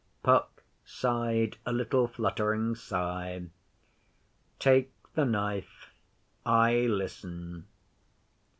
Puck 0.23 0.63
sighed 0.83 1.57
a 1.63 1.71
little 1.71 2.07
fluttering 2.07 2.73
sigh. 2.73 3.43
'Take 4.57 4.91
the 5.13 5.25
knife. 5.25 5.93
I 6.43 6.87
listen. 6.87 7.67